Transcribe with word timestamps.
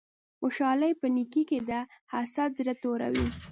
خوشحالی 0.39 0.91
په 1.01 1.07
نیکې 1.15 1.43
کی 1.49 1.59
ده 1.69 1.79
حسد 2.13 2.49
زړه 2.59 2.73
توروی 2.83 3.27